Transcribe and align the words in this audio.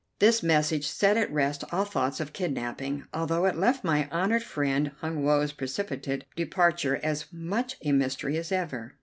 This 0.17 0.41
message 0.41 0.87
set 0.87 1.15
at 1.15 1.31
rest 1.31 1.63
all 1.71 1.85
thoughts 1.85 2.19
of 2.19 2.33
kidnapping, 2.33 3.03
although 3.13 3.45
it 3.45 3.55
left 3.55 3.83
my 3.83 4.09
honoured 4.11 4.41
friend 4.41 4.89
Hun 4.97 5.21
Woe's 5.21 5.51
precipitate 5.51 6.23
departure 6.35 6.99
as 7.03 7.27
much 7.31 7.77
a 7.83 7.91
mystery 7.91 8.35
as 8.37 8.51
ever. 8.51 8.95